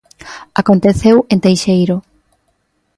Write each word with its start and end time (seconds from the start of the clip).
Aconteceu 0.61 1.17
en 1.33 1.39
Teixeiro. 1.45 1.95